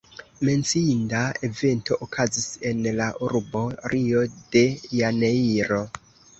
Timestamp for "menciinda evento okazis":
0.47-2.49